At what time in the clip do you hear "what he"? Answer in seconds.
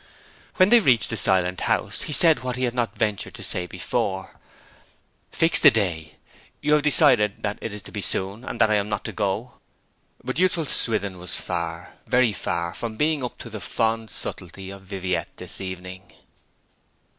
2.39-2.63